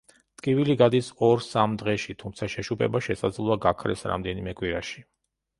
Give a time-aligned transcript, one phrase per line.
[0.41, 5.07] ტკივილი გადის ორ-სამ დღეში, თმცა შეშუპება შესაძლოა გაქრეს რამდენიმე კვირაში.